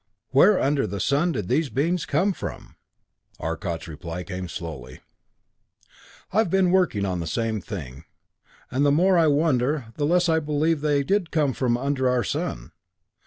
[0.31, 2.75] Where under the sun did these beings come from?"
[3.39, 4.99] Arcot's reply came slowly.
[6.33, 8.05] "I've been wondering the same thing.
[8.71, 12.23] And the more I wonder, the less I believe they did come from under our
[12.23, 12.71] sun.